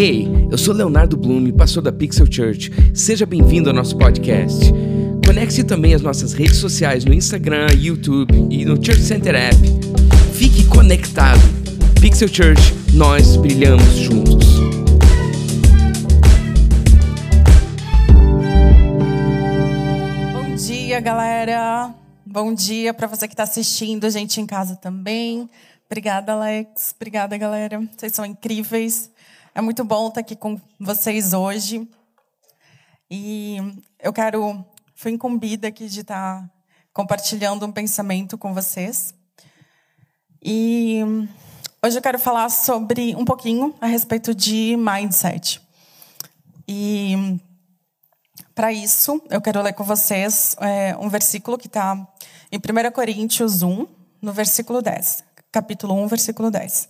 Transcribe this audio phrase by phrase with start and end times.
[0.00, 2.70] Ei, eu sou Leonardo Blume, pastor da Pixel Church.
[2.94, 4.72] Seja bem-vindo ao nosso podcast.
[5.26, 9.56] Conecte-se também às nossas redes sociais no Instagram, YouTube e no Church Center App.
[10.34, 11.40] Fique conectado.
[12.00, 12.62] Pixel Church,
[12.94, 14.46] nós brilhamos juntos.
[20.32, 21.92] Bom dia, galera.
[22.24, 25.50] Bom dia para você que está assistindo, a gente em casa também.
[25.86, 26.94] Obrigada, Alex.
[26.94, 27.82] Obrigada, galera.
[27.96, 29.10] Vocês são incríveis.
[29.58, 31.90] É muito bom estar aqui com vocês hoje.
[33.10, 33.56] E
[33.98, 36.48] eu quero, fui incumbida aqui de estar
[36.92, 39.12] compartilhando um pensamento com vocês.
[40.40, 41.00] E
[41.84, 45.60] hoje eu quero falar sobre um pouquinho a respeito de mindset.
[46.68, 47.40] E
[48.54, 51.96] para isso, eu quero ler com vocês é, um versículo que está
[52.52, 53.88] em 1 Coríntios 1,
[54.22, 55.24] no versículo 10.
[55.50, 56.88] Capítulo 1, versículo 10.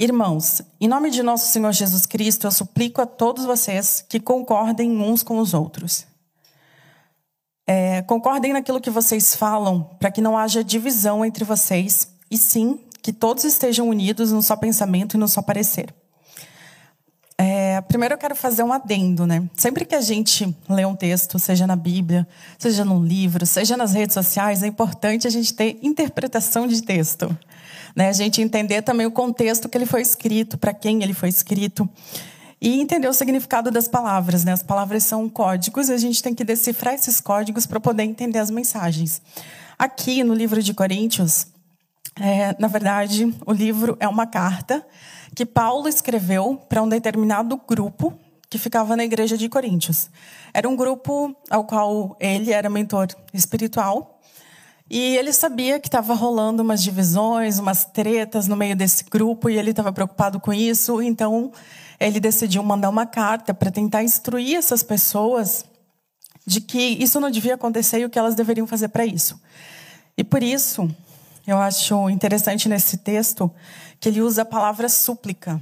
[0.00, 4.96] Irmãos, em nome de nosso Senhor Jesus Cristo, eu suplico a todos vocês que concordem
[4.96, 6.06] uns com os outros.
[7.66, 12.78] É, concordem naquilo que vocês falam, para que não haja divisão entre vocês, e sim
[13.02, 15.92] que todos estejam unidos num só pensamento e num só parecer.
[17.36, 19.50] É, primeiro eu quero fazer um adendo, né?
[19.56, 22.24] Sempre que a gente lê um texto, seja na Bíblia,
[22.56, 27.36] seja num livro, seja nas redes sociais, é importante a gente ter interpretação de texto.
[27.98, 28.10] Né?
[28.10, 31.90] A gente entender também o contexto que ele foi escrito, para quem ele foi escrito.
[32.60, 34.44] E entender o significado das palavras.
[34.44, 34.52] Né?
[34.52, 38.38] As palavras são códigos e a gente tem que decifrar esses códigos para poder entender
[38.38, 39.20] as mensagens.
[39.76, 41.48] Aqui no livro de Coríntios,
[42.20, 44.86] é, na verdade, o livro é uma carta
[45.34, 48.16] que Paulo escreveu para um determinado grupo
[48.48, 50.08] que ficava na igreja de Coríntios.
[50.54, 54.17] Era um grupo ao qual ele era mentor espiritual
[54.90, 59.58] e ele sabia que estava rolando umas divisões, umas tretas no meio desse grupo, e
[59.58, 61.52] ele estava preocupado com isso, então
[62.00, 65.64] ele decidiu mandar uma carta para tentar instruir essas pessoas
[66.46, 69.38] de que isso não devia acontecer e o que elas deveriam fazer para isso.
[70.16, 70.88] E por isso,
[71.46, 73.50] eu acho interessante nesse texto
[74.00, 75.60] que ele usa a palavra súplica.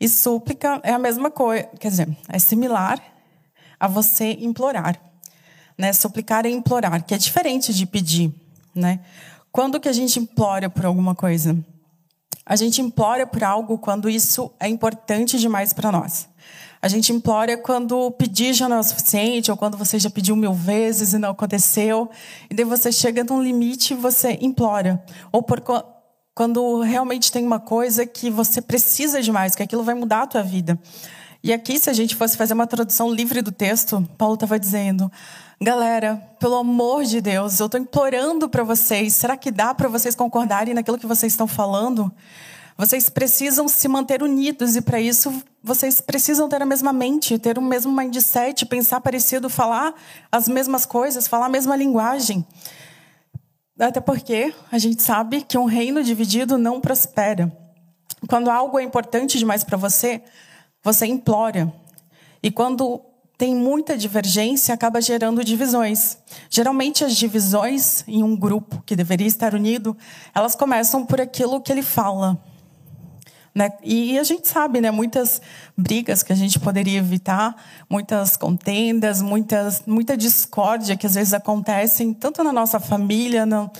[0.00, 3.02] E súplica é a mesma coisa, quer dizer, é similar
[3.80, 5.08] a você implorar
[5.78, 5.92] né?
[5.92, 8.34] Suplicar é implorar, que é diferente de pedir,
[8.74, 9.00] né?
[9.52, 11.56] Quando que a gente implora por alguma coisa?
[12.44, 16.28] A gente implora por algo quando isso é importante demais para nós.
[16.80, 20.36] A gente implora quando pedir já não é o suficiente, ou quando você já pediu
[20.36, 22.08] mil vezes e não aconteceu.
[22.48, 25.02] E daí você chega num limite e você implora.
[25.32, 25.60] Ou por
[26.34, 30.42] quando realmente tem uma coisa que você precisa demais, que aquilo vai mudar a tua
[30.42, 30.78] vida.
[31.42, 35.10] E aqui, se a gente fosse fazer uma tradução livre do texto, Paulo estava dizendo:
[35.60, 39.14] Galera, pelo amor de Deus, eu estou implorando para vocês.
[39.14, 42.12] Será que dá para vocês concordarem naquilo que vocês estão falando?
[42.76, 47.58] Vocês precisam se manter unidos e para isso vocês precisam ter a mesma mente, ter
[47.58, 49.94] o mesmo mindset, pensar parecido, falar
[50.30, 52.46] as mesmas coisas, falar a mesma linguagem.
[53.78, 57.52] Até porque a gente sabe que um reino dividido não prospera.
[58.28, 60.22] Quando algo é importante demais para você,
[60.82, 61.72] você implora.
[62.42, 63.00] E quando
[63.38, 66.18] tem muita divergência, acaba gerando divisões.
[66.50, 69.96] Geralmente, as divisões em um grupo que deveria estar unido,
[70.34, 72.36] elas começam por aquilo que ele fala.
[73.54, 73.70] Né?
[73.82, 75.40] E a gente sabe, né, muitas
[75.76, 77.54] brigas que a gente poderia evitar,
[77.88, 83.70] muitas contendas, muitas, muita discórdia que às vezes acontecem, tanto na nossa família, no,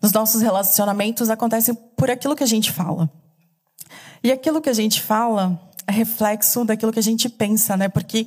[0.00, 3.10] nos nossos relacionamentos, acontecem por aquilo que a gente fala.
[4.24, 7.88] E aquilo que a gente fala reflexo daquilo que a gente pensa, né?
[7.88, 8.26] Porque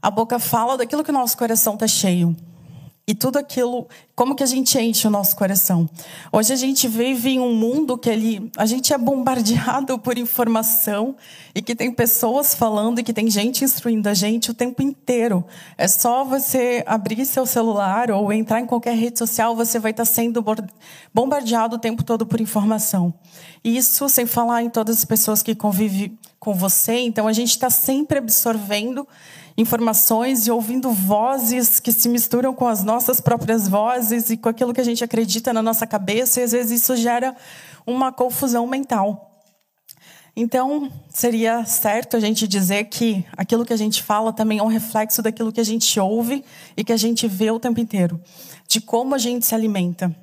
[0.00, 2.36] a boca fala daquilo que o nosso coração está cheio.
[3.06, 5.86] E tudo aquilo, como que a gente enche o nosso coração?
[6.32, 11.14] Hoje a gente vive em um mundo que ele, a gente é bombardeado por informação
[11.54, 15.44] e que tem pessoas falando e que tem gente instruindo a gente o tempo inteiro.
[15.76, 20.06] É só você abrir seu celular ou entrar em qualquer rede social, você vai estar
[20.06, 20.42] sendo
[21.12, 23.12] bombardeado o tempo todo por informação.
[23.62, 27.00] Isso sem falar em todas as pessoas que convivem com você.
[27.00, 29.06] Então a gente está sempre absorvendo
[29.56, 34.74] informações e ouvindo vozes que se misturam com as nossas próprias vozes e com aquilo
[34.74, 37.36] que a gente acredita na nossa cabeça, e às vezes isso gera
[37.86, 39.30] uma confusão mental.
[40.36, 44.66] Então, seria certo a gente dizer que aquilo que a gente fala também é um
[44.66, 46.44] reflexo daquilo que a gente ouve
[46.76, 48.20] e que a gente vê o tempo inteiro,
[48.66, 50.14] de como a gente se alimenta.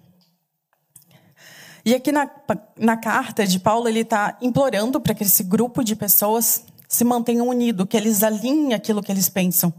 [1.85, 2.29] E aqui na,
[2.77, 7.47] na carta de Paulo, ele está implorando para que esse grupo de pessoas se mantenham
[7.47, 9.73] unidos, que eles alinhem aquilo que eles pensam,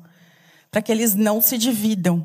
[0.71, 2.25] para que eles não se dividam.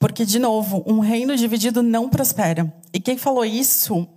[0.00, 2.72] Porque, de novo, um reino dividido não prospera.
[2.90, 4.08] E quem falou isso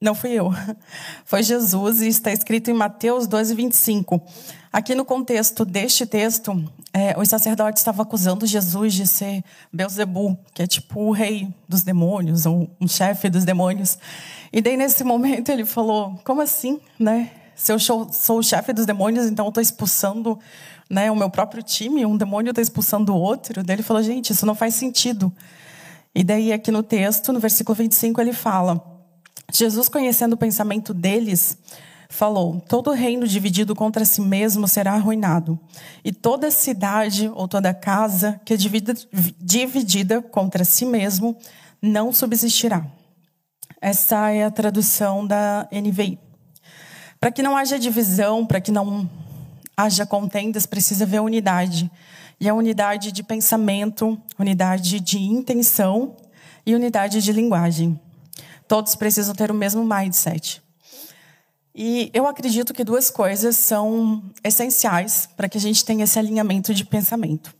[0.00, 0.50] Não fui eu.
[1.26, 4.22] Foi Jesus e está escrito em Mateus 12, 25.
[4.72, 10.62] Aqui no contexto deste texto, é, os sacerdotes estavam acusando Jesus de ser Beuzebu, que
[10.62, 13.98] é tipo o rei dos demônios, ou um chefe dos demônios.
[14.50, 17.30] E daí, nesse momento, ele falou: Como assim, né?
[17.54, 20.38] Se eu sou o chefe dos demônios, então eu estou expulsando
[20.88, 23.62] né, o meu próprio time, um demônio está expulsando o outro.
[23.62, 25.32] Daí ele falou: Gente, isso não faz sentido.
[26.14, 28.82] E daí, aqui no texto, no versículo 25, ele fala:
[29.50, 31.56] Jesus, conhecendo o pensamento deles,
[32.08, 35.58] falou: Todo reino dividido contra si mesmo será arruinado,
[36.04, 41.36] e toda cidade ou toda casa que é dividida contra si mesmo
[41.80, 42.86] não subsistirá.
[43.80, 46.18] Essa é a tradução da NVI.
[47.22, 49.08] Para que não haja divisão, para que não
[49.76, 51.88] haja contendas, precisa haver unidade.
[52.40, 56.16] E a unidade de pensamento, unidade de intenção
[56.66, 57.96] e unidade de linguagem.
[58.66, 60.60] Todos precisam ter o mesmo mindset.
[61.72, 66.74] E eu acredito que duas coisas são essenciais para que a gente tenha esse alinhamento
[66.74, 67.54] de pensamento,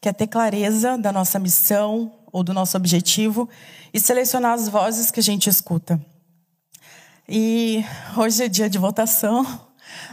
[0.00, 3.48] que é ter clareza da nossa missão ou do nosso objetivo
[3.92, 6.00] e selecionar as vozes que a gente escuta.
[7.30, 7.84] E
[8.16, 9.46] hoje é dia de votação.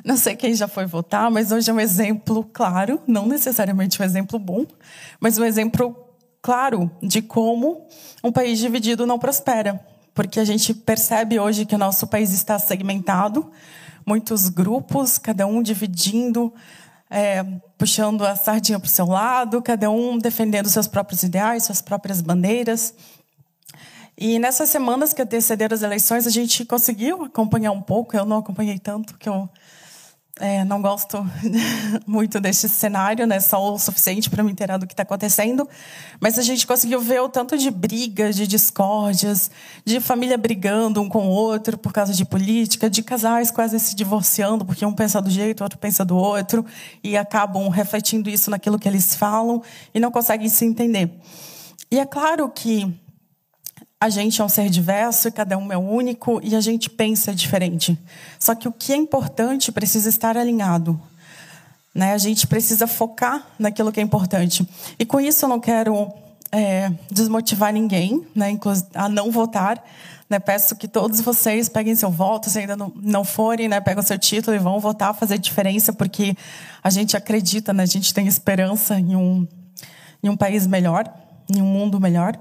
[0.06, 4.06] Não sei quem já foi votar, mas hoje é um exemplo claro, não necessariamente um
[4.06, 4.66] exemplo bom,
[5.20, 5.96] mas um exemplo
[6.42, 7.88] claro de como
[8.24, 9.84] um país dividido não prospera
[10.18, 13.52] porque a gente percebe hoje que o nosso país está segmentado,
[14.04, 16.52] muitos grupos, cada um dividindo,
[17.08, 17.44] é,
[17.78, 22.20] puxando a sardinha para o seu lado, cada um defendendo seus próprios ideais, suas próprias
[22.20, 22.96] bandeiras.
[24.18, 28.40] E nessas semanas que antecederam as eleições, a gente conseguiu acompanhar um pouco, eu não
[28.40, 29.48] acompanhei tanto, que eu
[30.40, 31.24] é, não gosto
[32.06, 33.40] muito desse cenário, né?
[33.40, 35.68] Só o suficiente para me inteirar do que está acontecendo.
[36.20, 39.52] Mas a gente conseguiu ver o tanto de brigas, de discórdias,
[39.86, 43.96] de família brigando um com o outro por causa de política, de casais quase se
[43.96, 46.66] divorciando porque um pensa do jeito, o outro pensa do outro,
[47.04, 49.62] e acabam refletindo isso naquilo que eles falam
[49.94, 51.12] e não conseguem se entender.
[51.92, 52.94] E é claro que
[54.00, 57.98] a gente é um ser diverso cada um é único e a gente pensa diferente.
[58.40, 61.00] Só que o que é importante precisa estar alinhado.
[61.94, 62.14] Né?
[62.14, 64.68] A gente precisa focar naquilo que é importante.
[65.00, 66.14] E com isso eu não quero
[66.52, 68.56] é, desmotivar ninguém né,
[68.94, 69.84] a não votar.
[70.30, 70.38] Né?
[70.38, 74.20] Peço que todos vocês peguem seu voto, se ainda não, não forem, né, pegam seu
[74.20, 76.38] título e vão votar, fazer diferença, porque
[76.84, 79.48] a gente acredita, né, a gente tem esperança em um,
[80.22, 81.12] em um país melhor,
[81.50, 82.38] em um mundo melhor.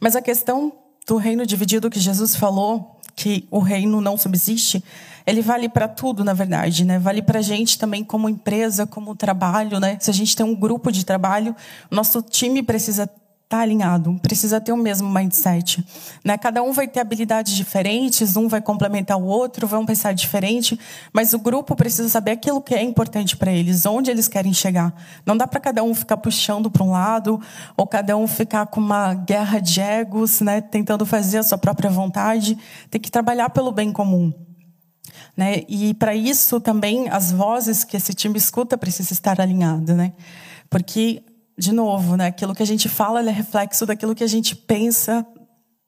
[0.00, 0.72] Mas a questão
[1.06, 4.82] do reino dividido que Jesus falou, que o reino não subsiste,
[5.26, 6.98] ele vale para tudo, na verdade, né?
[6.98, 9.98] Vale para a gente também como empresa, como trabalho, né?
[10.00, 11.54] Se a gente tem um grupo de trabalho,
[11.90, 13.08] nosso time precisa
[13.50, 15.84] tá alinhado, precisa ter o mesmo mindset.
[16.24, 16.38] Né?
[16.38, 20.78] Cada um vai ter habilidades diferentes, um vai complementar o outro, vão pensar diferente,
[21.12, 24.94] mas o grupo precisa saber aquilo que é importante para eles, onde eles querem chegar.
[25.26, 27.40] Não dá para cada um ficar puxando para um lado,
[27.76, 30.60] ou cada um ficar com uma guerra de egos, né?
[30.60, 32.56] tentando fazer a sua própria vontade.
[32.88, 34.32] Tem que trabalhar pelo bem comum.
[35.36, 35.64] Né?
[35.68, 40.12] E para isso também as vozes que esse time escuta precisam estar alinhadas, né?
[40.68, 41.24] Porque
[41.60, 42.26] de novo, né?
[42.26, 45.24] Aquilo que a gente fala é reflexo daquilo que a gente pensa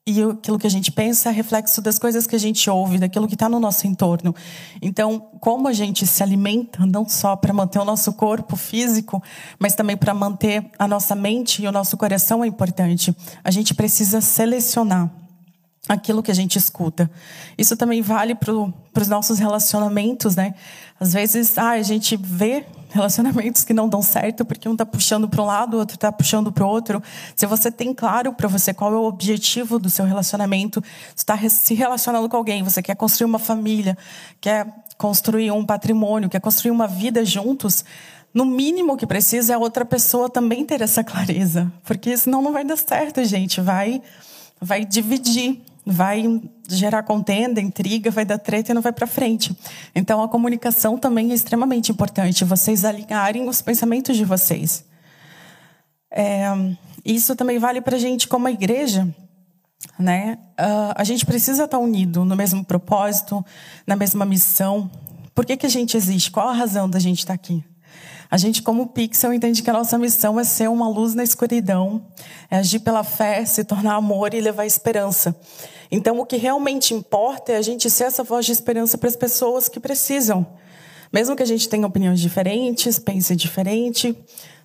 [0.07, 3.27] e aquilo que a gente pensa é reflexo das coisas que a gente ouve, daquilo
[3.27, 4.35] que está no nosso entorno.
[4.83, 9.23] Então, como a gente se alimenta, não só para manter o nosso corpo físico,
[9.59, 13.17] mas também para manter a nossa mente e o nosso coração é importante.
[13.43, 15.22] A gente precisa selecionar
[15.89, 17.11] aquilo que a gente escuta.
[17.59, 20.55] Isso também vale para os nossos relacionamentos, né?
[20.99, 25.29] Às vezes, ah, a gente vê relacionamentos que não dão certo porque um está puxando
[25.29, 27.03] para um lado, o outro está puxando para o outro.
[27.35, 30.83] Se você tem claro para você qual é o objetivo do seu relacionamento,
[31.17, 33.97] está se relacionando com alguém, você quer construir uma família,
[34.41, 37.85] quer construir um patrimônio, quer construir uma vida juntos,
[38.33, 42.53] no mínimo que precisa é a outra pessoa também ter essa clareza, porque senão não
[42.53, 43.61] vai dar certo, gente.
[43.61, 44.01] Vai,
[44.61, 46.25] vai dividir vai
[46.69, 49.57] gerar contenda, intriga, vai dar treta e não vai para frente.
[49.95, 54.85] Então a comunicação também é extremamente importante, vocês alinharem os pensamentos de vocês.
[56.11, 56.47] É,
[57.05, 59.09] isso também vale para a gente como igreja,
[59.99, 60.39] né?
[60.53, 63.45] Uh, a gente precisa estar unido no mesmo propósito,
[63.87, 64.91] na mesma missão.
[65.35, 66.31] Por que, que a gente existe?
[66.31, 67.65] Qual a razão da gente estar aqui?
[68.33, 72.03] A gente, como Pixel, entende que a nossa missão é ser uma luz na escuridão,
[72.51, 75.37] é agir pela fé, se tornar amor e levar esperança.
[75.91, 79.17] Então, o que realmente importa é a gente ser essa voz de esperança para as
[79.17, 80.47] pessoas que precisam.
[81.13, 84.17] Mesmo que a gente tenha opiniões diferentes, pense diferente,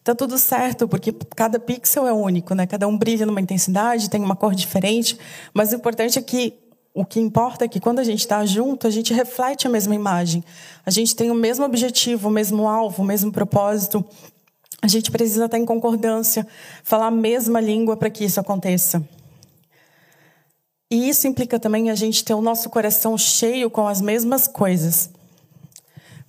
[0.01, 2.65] tá tudo certo, porque cada pixel é único, né?
[2.65, 5.19] Cada um brilha numa intensidade, tem uma cor diferente,
[5.53, 6.57] mas o importante é que
[6.97, 9.93] o que importa é que quando a gente está junto, a gente reflete a mesma
[9.93, 10.43] imagem.
[10.83, 14.03] A gente tem o mesmo objetivo, o mesmo alvo, o mesmo propósito.
[14.81, 16.47] A gente precisa estar em concordância,
[16.83, 19.07] falar a mesma língua para que isso aconteça.
[20.89, 25.11] E isso implica também a gente ter o nosso coração cheio com as mesmas coisas.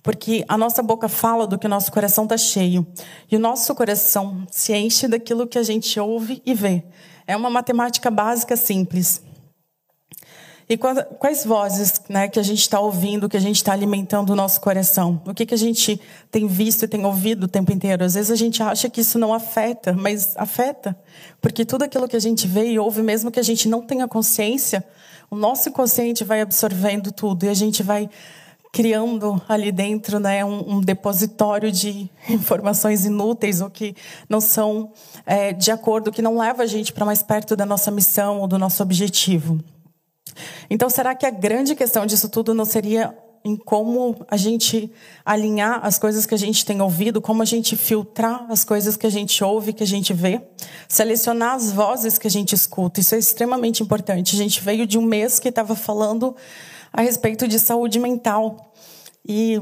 [0.03, 2.85] Porque a nossa boca fala do que o nosso coração está cheio.
[3.31, 6.83] E o nosso coração se enche daquilo que a gente ouve e vê.
[7.25, 9.27] É uma matemática básica simples.
[10.71, 14.35] E quais vozes né, que a gente está ouvindo, que a gente está alimentando o
[14.35, 15.19] nosso coração?
[15.25, 15.99] O que, que a gente
[16.29, 18.05] tem visto e tem ouvido o tempo inteiro?
[18.05, 20.95] Às vezes a gente acha que isso não afeta, mas afeta.
[21.41, 24.07] Porque tudo aquilo que a gente vê e ouve, mesmo que a gente não tenha
[24.07, 24.85] consciência,
[25.31, 28.07] o nosso inconsciente vai absorvendo tudo e a gente vai
[28.71, 33.95] criando ali dentro né, um, um depositório de informações inúteis ou que
[34.29, 34.91] não são
[35.25, 38.47] é, de acordo, que não leva a gente para mais perto da nossa missão ou
[38.47, 39.59] do nosso objetivo.
[40.69, 44.91] Então, será que a grande questão disso tudo não seria em como a gente
[45.25, 49.07] alinhar as coisas que a gente tem ouvido, como a gente filtrar as coisas que
[49.07, 50.41] a gente ouve, que a gente vê,
[50.87, 52.99] selecionar as vozes que a gente escuta.
[52.99, 54.35] Isso é extremamente importante.
[54.35, 56.35] A gente veio de um mês que estava falando
[56.91, 58.73] a respeito de saúde mental.
[59.25, 59.61] E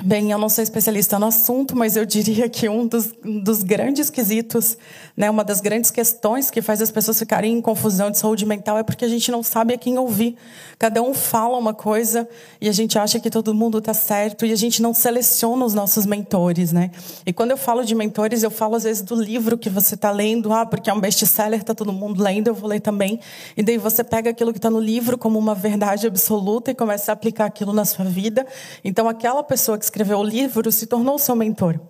[0.00, 4.08] Bem, eu não sou especialista no assunto, mas eu diria que um dos, dos, grandes
[4.08, 4.78] quesitos,
[5.16, 8.78] né, uma das grandes questões que faz as pessoas ficarem em confusão de saúde mental
[8.78, 10.36] é porque a gente não sabe a quem ouvir.
[10.78, 12.28] Cada um fala uma coisa
[12.60, 15.74] e a gente acha que todo mundo está certo e a gente não seleciona os
[15.74, 16.92] nossos mentores, né?
[17.26, 20.12] E quando eu falo de mentores, eu falo às vezes do livro que você está
[20.12, 23.18] lendo, ah, porque é um best-seller, está todo mundo lendo, eu vou ler também.
[23.56, 27.10] E daí você pega aquilo que está no livro como uma verdade absoluta e começa
[27.10, 28.46] a aplicar aquilo na sua vida.
[28.84, 31.80] Então, aquela pessoa que escreveu o livro se tornou seu mentor.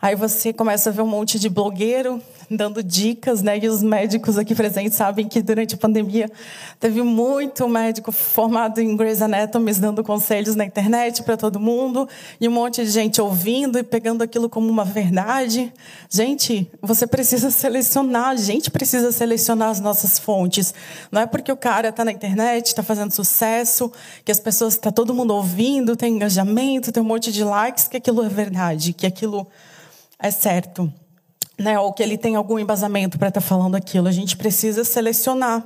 [0.00, 3.58] Aí você começa a ver um monte de blogueiro dando dicas, né?
[3.58, 6.30] E os médicos aqui presentes sabem que durante a pandemia
[6.80, 12.08] teve muito médico formado em Grey's Anatomy dando conselhos na internet para todo mundo
[12.40, 15.72] e um monte de gente ouvindo e pegando aquilo como uma verdade.
[16.08, 20.72] Gente, você precisa selecionar, a gente precisa selecionar as nossas fontes.
[21.12, 23.92] Não é porque o cara está na internet, está fazendo sucesso,
[24.24, 27.96] que as pessoas está todo mundo ouvindo, tem engajamento, tem um monte de likes, que
[27.96, 29.46] aquilo é verdade, que aquilo
[30.18, 30.92] é certo
[31.58, 34.06] né, ou que ele tem algum embasamento para estar tá falando aquilo.
[34.06, 35.64] A gente precisa selecionar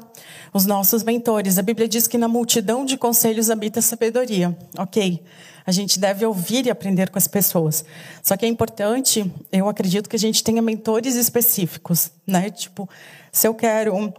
[0.53, 1.59] os nossos mentores.
[1.59, 4.57] A Bíblia diz que na multidão de conselhos habita a sabedoria.
[4.79, 5.23] Ok.
[5.65, 7.85] A gente deve ouvir e aprender com as pessoas.
[8.23, 12.51] Só que é importante, eu acredito que a gente tenha mentores específicos, né?
[12.51, 12.89] Tipo,
[13.31, 14.13] se eu quero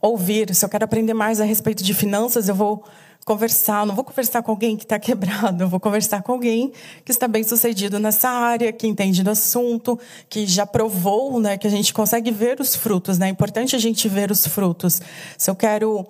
[0.00, 2.84] ouvir, se eu quero aprender mais a respeito de finanças, eu vou
[3.30, 6.72] conversar, não vou conversar com alguém que está quebrado, eu vou conversar com alguém
[7.04, 9.96] que está bem sucedido nessa área, que entende do assunto,
[10.28, 13.28] que já provou, né, que a gente consegue ver os frutos, né?
[13.28, 15.00] É importante a gente ver os frutos.
[15.38, 16.04] Se eu quero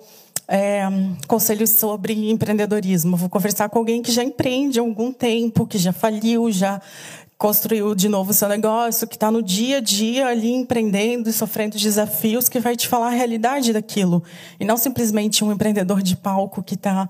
[0.47, 0.81] é,
[1.27, 5.93] conselhos sobre empreendedorismo, vou conversar com alguém que já empreende há algum tempo, que já
[5.93, 6.81] faliu, já
[7.41, 11.33] construiu de novo o seu negócio, que está no dia a dia ali empreendendo e
[11.33, 14.23] sofrendo desafios, que vai te falar a realidade daquilo.
[14.59, 17.09] E não simplesmente um empreendedor de palco que está,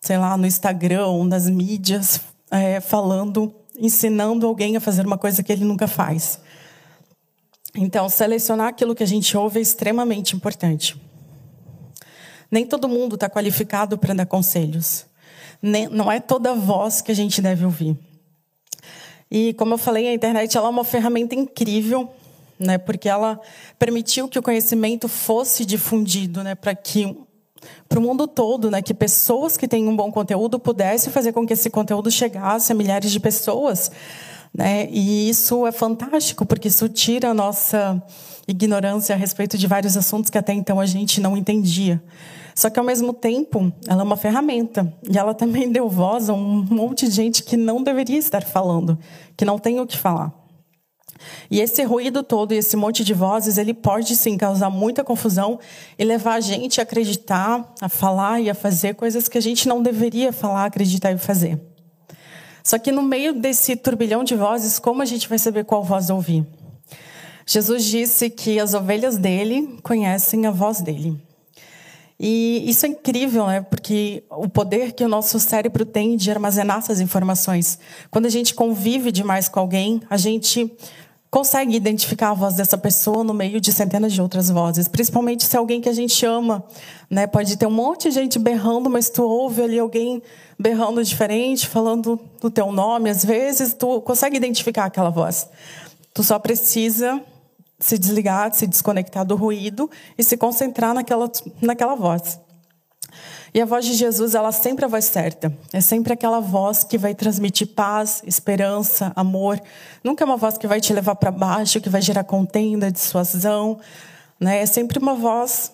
[0.00, 5.52] sei lá, no Instagram, nas mídias, é, falando, ensinando alguém a fazer uma coisa que
[5.52, 6.40] ele nunca faz.
[7.72, 11.00] Então, selecionar aquilo que a gente ouve é extremamente importante.
[12.50, 15.06] Nem todo mundo está qualificado para dar conselhos.
[15.62, 17.96] Nem, não é toda voz que a gente deve ouvir.
[19.34, 22.06] E como eu falei, a internet ela é uma ferramenta incrível,
[22.58, 22.76] né?
[22.76, 23.40] Porque ela
[23.78, 26.54] permitiu que o conhecimento fosse difundido, né?
[26.54, 27.16] Para que
[27.88, 28.82] para o mundo todo, né?
[28.82, 32.74] Que pessoas que têm um bom conteúdo pudessem fazer com que esse conteúdo chegasse a
[32.74, 33.90] milhares de pessoas,
[34.52, 34.86] né?
[34.90, 38.02] E isso é fantástico porque isso tira a nossa
[38.46, 42.02] ignorância a respeito de vários assuntos que até então a gente não entendia.
[42.54, 44.92] Só que, ao mesmo tempo, ela é uma ferramenta.
[45.08, 48.98] E ela também deu voz a um monte de gente que não deveria estar falando,
[49.36, 50.32] que não tem o que falar.
[51.50, 55.58] E esse ruído todo esse monte de vozes, ele pode sim causar muita confusão
[55.98, 59.68] e levar a gente a acreditar, a falar e a fazer coisas que a gente
[59.68, 61.60] não deveria falar, acreditar e fazer.
[62.62, 66.10] Só que no meio desse turbilhão de vozes, como a gente vai saber qual voz
[66.10, 66.46] ouvir?
[67.44, 71.20] Jesus disse que as ovelhas dele conhecem a voz dele.
[72.24, 73.62] E isso é incrível, né?
[73.62, 77.80] Porque o poder que o nosso cérebro tem de armazenar essas informações.
[78.12, 80.72] Quando a gente convive demais com alguém, a gente
[81.28, 85.56] consegue identificar a voz dessa pessoa no meio de centenas de outras vozes, principalmente se
[85.56, 86.62] é alguém que a gente ama,
[87.10, 87.26] né?
[87.26, 90.22] Pode ter um monte de gente berrando, mas tu ouve ali alguém
[90.56, 95.48] berrando diferente, falando do teu nome, às vezes tu consegue identificar aquela voz.
[96.14, 97.20] Tu só precisa
[97.82, 102.40] se desligar, se desconectar do ruído e se concentrar naquela, naquela voz.
[103.52, 105.52] E a voz de Jesus, ela sempre é a voz certa.
[105.72, 109.60] É sempre aquela voz que vai transmitir paz, esperança, amor.
[110.02, 113.78] Nunca é uma voz que vai te levar para baixo, que vai gerar contenda, dissuasão.
[114.40, 114.62] Né?
[114.62, 115.72] É sempre uma voz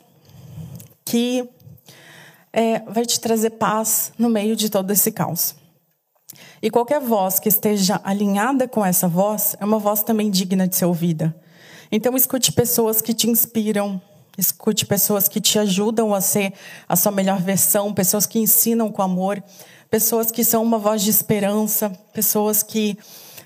[1.05, 1.49] que
[2.53, 5.55] é, vai te trazer paz no meio de todo esse caos.
[6.61, 10.75] E qualquer voz que esteja alinhada com essa voz é uma voz também digna de
[10.75, 11.35] ser ouvida.
[11.91, 14.01] Então, escute pessoas que te inspiram,
[14.37, 16.53] escute pessoas que te ajudam a ser
[16.89, 19.43] a sua melhor versão, pessoas que ensinam com amor,
[19.91, 22.97] pessoas que são uma voz de esperança, pessoas que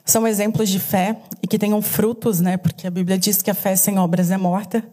[0.05, 2.57] são exemplos de fé e que tenham frutos, né?
[2.57, 4.85] Porque a Bíblia diz que a fé sem obras é morta.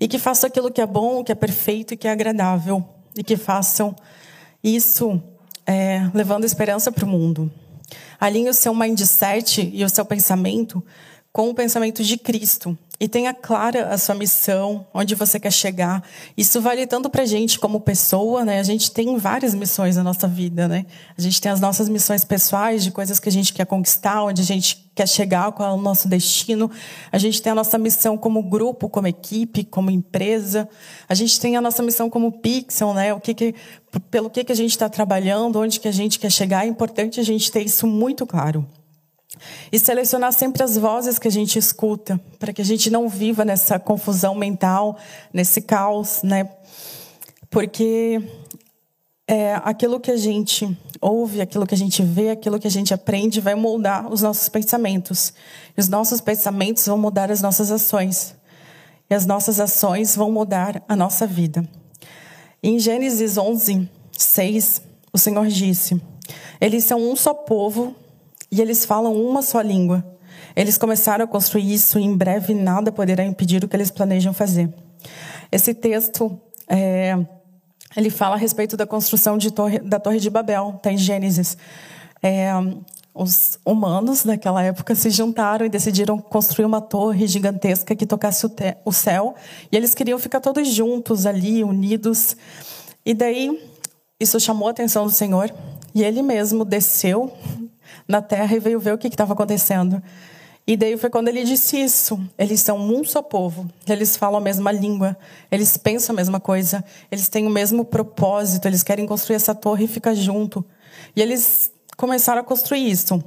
[0.00, 2.84] E que façam aquilo que é bom, que é perfeito e que é agradável.
[3.16, 3.94] E que façam
[4.62, 5.20] isso
[5.66, 7.50] é, levando esperança para o mundo.
[8.20, 10.84] Alinhe o seu mindset e o seu pensamento
[11.32, 16.02] com o pensamento de Cristo e tenha clara a sua missão, onde você quer chegar.
[16.36, 18.58] Isso vale tanto para a gente como pessoa, né?
[18.58, 20.84] A gente tem várias missões na nossa vida, né?
[21.16, 24.42] A gente tem as nossas missões pessoais, de coisas que a gente quer conquistar, onde
[24.42, 26.68] a gente quer chegar, qual é o nosso destino.
[27.12, 30.68] A gente tem a nossa missão como grupo, como equipe, como empresa.
[31.08, 33.14] A gente tem a nossa missão como Pixel, né?
[33.14, 33.54] O que, que
[34.10, 36.66] pelo que, que a gente está trabalhando, onde que a gente quer chegar.
[36.66, 38.66] É importante a gente ter isso muito claro.
[39.70, 43.44] E selecionar sempre as vozes que a gente escuta, para que a gente não viva
[43.44, 44.96] nessa confusão mental,
[45.32, 46.48] nesse caos, né?
[47.50, 48.22] Porque
[49.26, 52.94] é, aquilo que a gente ouve, aquilo que a gente vê, aquilo que a gente
[52.94, 55.34] aprende vai moldar os nossos pensamentos.
[55.76, 58.34] E os nossos pensamentos vão mudar as nossas ações.
[59.10, 61.68] E as nossas ações vão mudar a nossa vida.
[62.62, 64.82] Em Gênesis 11, 6,
[65.12, 66.00] o Senhor disse:
[66.60, 67.94] Eles são um só povo
[68.50, 70.04] e eles falam uma só língua.
[70.54, 74.32] Eles começaram a construir isso e em breve nada poderá impedir o que eles planejam
[74.32, 74.72] fazer.
[75.50, 77.16] Esse texto é,
[77.96, 81.56] ele fala a respeito da construção torre, da Torre de Babel, está em Gênesis.
[82.22, 82.50] É,
[83.14, 88.52] os humanos daquela época se juntaram e decidiram construir uma torre gigantesca que tocasse o,
[88.84, 89.34] o céu.
[89.72, 92.36] E eles queriam ficar todos juntos ali, unidos.
[93.04, 93.60] E daí
[94.20, 95.52] isso chamou a atenção do Senhor.
[95.94, 97.32] E ele mesmo desceu
[98.06, 100.02] na terra e veio ver o que estava acontecendo.
[100.66, 102.20] E daí foi quando ele disse isso.
[102.36, 105.16] Eles são um só povo, eles falam a mesma língua,
[105.50, 109.86] eles pensam a mesma coisa, eles têm o mesmo propósito, eles querem construir essa torre
[109.86, 110.62] e ficar junto.
[111.16, 113.22] E eles começaram a construir isso.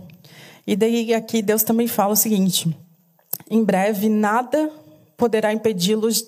[0.67, 2.77] E daí aqui Deus também fala o seguinte:
[3.49, 4.69] em breve nada
[5.17, 6.27] poderá impedi-los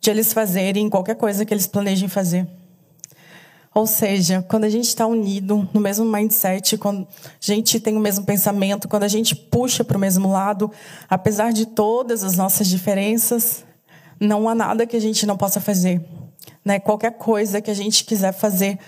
[0.00, 2.46] de eles fazerem qualquer coisa que eles planejem fazer.
[3.74, 8.00] Ou seja, quando a gente está unido no mesmo mindset, quando a gente tem o
[8.00, 10.70] mesmo pensamento, quando a gente puxa para o mesmo lado,
[11.08, 13.64] apesar de todas as nossas diferenças,
[14.20, 16.02] não há nada que a gente não possa fazer.
[16.64, 16.78] Né?
[16.78, 18.78] Qualquer coisa que a gente quiser fazer,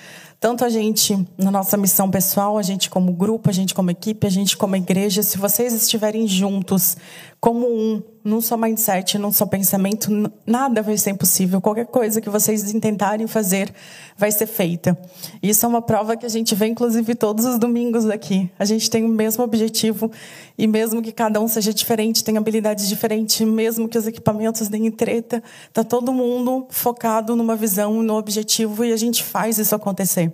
[0.40, 4.26] tanto a gente na nossa missão pessoal, a gente como grupo, a gente como equipe,
[4.26, 6.96] a gente como igreja, se vocês estiverem juntos
[7.40, 10.11] como um, num só mindset, num só pensamento,
[10.46, 11.59] nada vai ser impossível.
[11.59, 13.72] Qualquer coisa que vocês intentarem fazer
[14.16, 14.98] vai ser feita.
[15.42, 18.50] Isso é uma prova que a gente vê, inclusive, todos os domingos aqui.
[18.59, 20.11] A gente tem o mesmo objetivo
[20.59, 24.90] e mesmo que cada um seja diferente, tenha habilidades diferentes, mesmo que os equipamentos deem
[24.90, 30.31] treta, tá todo mundo focado numa visão, no objetivo e a gente faz isso acontecer.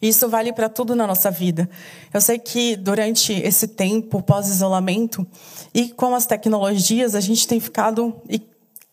[0.00, 1.68] Isso vale para tudo na nossa vida.
[2.12, 5.26] Eu sei que durante esse tempo pós-isolamento
[5.74, 8.40] e com as tecnologias, a gente tem ficado e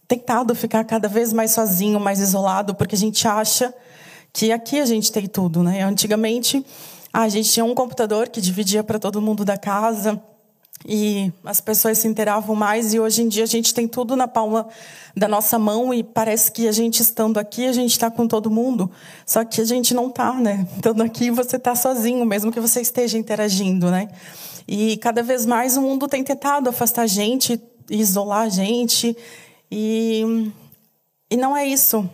[0.07, 3.73] tentado ficar cada vez mais sozinho, mais isolado, porque a gente acha
[4.33, 5.81] que aqui a gente tem tudo, né?
[5.83, 6.65] Antigamente,
[7.13, 10.21] a gente tinha um computador que dividia para todo mundo da casa
[10.87, 14.25] e as pessoas se interavam mais e hoje em dia a gente tem tudo na
[14.25, 14.69] palma
[15.13, 18.49] da nossa mão e parece que a gente estando aqui a gente está com todo
[18.49, 18.89] mundo.
[19.25, 20.65] Só que a gente não está né?
[20.77, 24.07] Estando aqui você está sozinho mesmo que você esteja interagindo né?
[24.65, 29.15] E cada vez mais o mundo tem tentado afastar a gente isolar a gente
[29.69, 30.53] e
[31.29, 32.09] e não é isso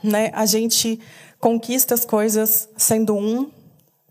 [0.00, 0.30] né?
[0.32, 1.00] A gente
[1.40, 3.50] conquista as coisas sendo um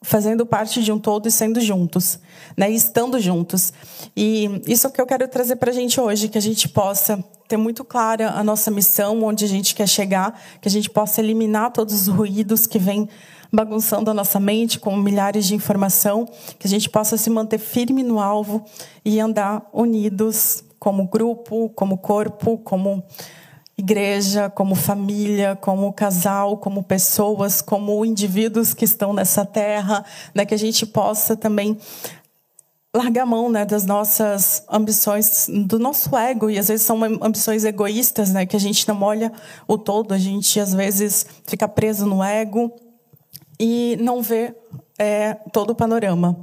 [0.02, 2.20] fazendo parte de um todo e sendo juntos,
[2.58, 2.72] né?
[2.72, 3.72] E estando juntos.
[4.16, 6.68] E isso é o que eu quero trazer para a gente hoje, que a gente
[6.68, 10.90] possa ter muito clara a nossa missão, onde a gente quer chegar, que a gente
[10.90, 13.08] possa eliminar todos os ruídos que vêm
[13.54, 16.26] bagunçando a nossa mente com milhares de informação,
[16.58, 18.64] que a gente possa se manter firme no alvo
[19.04, 23.04] e andar unidos como grupo, como corpo, como
[23.78, 30.06] igreja, como família, como casal, como pessoas, como indivíduos que estão nessa terra,
[30.36, 31.78] né, que a gente possa também
[32.94, 37.64] largar a mão né, das nossas ambições, do nosso ego, e às vezes são ambições
[37.64, 39.32] egoístas, né, que a gente não olha
[39.68, 42.72] o todo, a gente às vezes fica preso no ego
[43.60, 44.54] e não vê
[45.00, 46.38] é, todo o panorama.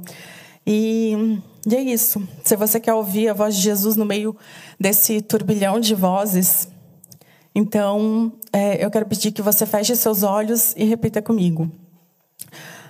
[0.65, 2.21] E, e é isso.
[2.43, 4.35] Se você quer ouvir a voz de Jesus no meio
[4.79, 6.67] desse turbilhão de vozes,
[7.59, 11.69] então é, eu quero pedir que você feche seus olhos e repita comigo.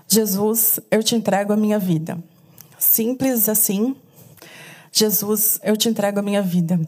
[0.07, 2.23] Jesus, eu te entrego a minha vida.
[2.77, 3.95] Simples assim.
[4.91, 6.79] Jesus, eu te entrego a minha vida.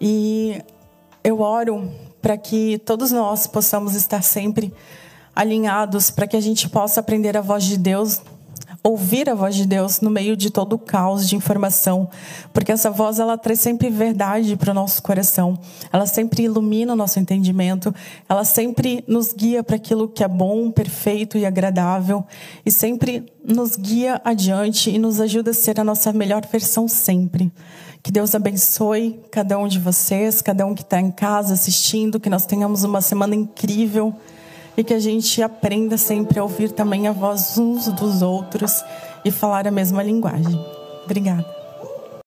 [0.00, 0.60] E
[1.22, 1.88] eu oro
[2.20, 4.74] para que todos nós possamos estar sempre
[5.34, 8.20] alinhados, para que a gente possa aprender a voz de Deus
[8.82, 12.08] ouvir a voz de Deus no meio de todo o caos de informação,
[12.52, 15.58] porque essa voz ela traz sempre verdade para o nosso coração.
[15.92, 17.94] Ela sempre ilumina o nosso entendimento,
[18.28, 22.24] ela sempre nos guia para aquilo que é bom, perfeito e agradável
[22.64, 27.52] e sempre nos guia adiante e nos ajuda a ser a nossa melhor versão sempre.
[28.02, 32.30] Que Deus abençoe cada um de vocês, cada um que está em casa assistindo, que
[32.30, 34.14] nós tenhamos uma semana incrível
[34.76, 38.84] e que a gente aprenda sempre a ouvir também a voz uns dos outros
[39.24, 40.58] e falar a mesma linguagem.
[41.04, 41.59] Obrigada.